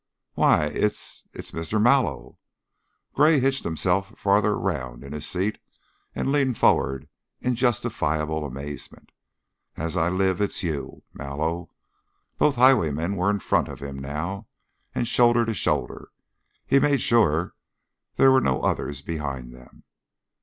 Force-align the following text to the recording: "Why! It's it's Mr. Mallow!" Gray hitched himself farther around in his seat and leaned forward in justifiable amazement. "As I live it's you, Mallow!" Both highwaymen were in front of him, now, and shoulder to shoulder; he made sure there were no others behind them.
"Why! 0.33 0.65
It's 0.65 1.25
it's 1.31 1.51
Mr. 1.51 1.79
Mallow!" 1.79 2.39
Gray 3.13 3.39
hitched 3.39 3.63
himself 3.63 4.17
farther 4.17 4.53
around 4.53 5.03
in 5.03 5.13
his 5.13 5.27
seat 5.27 5.59
and 6.15 6.31
leaned 6.31 6.57
forward 6.57 7.07
in 7.39 7.53
justifiable 7.53 8.43
amazement. 8.43 9.11
"As 9.77 9.95
I 9.95 10.09
live 10.09 10.41
it's 10.41 10.63
you, 10.63 11.03
Mallow!" 11.13 11.69
Both 12.39 12.55
highwaymen 12.55 13.15
were 13.15 13.29
in 13.29 13.41
front 13.41 13.67
of 13.67 13.79
him, 13.79 13.99
now, 13.99 14.47
and 14.95 15.07
shoulder 15.07 15.45
to 15.45 15.53
shoulder; 15.53 16.09
he 16.65 16.79
made 16.79 17.01
sure 17.03 17.53
there 18.15 18.31
were 18.31 18.41
no 18.41 18.59
others 18.63 19.03
behind 19.03 19.53
them. 19.53 19.83